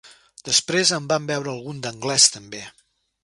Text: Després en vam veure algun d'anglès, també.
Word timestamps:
Després 0.47 0.93
en 0.97 1.09
vam 1.11 1.27
veure 1.33 1.53
algun 1.53 1.83
d'anglès, 1.83 2.27
també. 2.39 2.63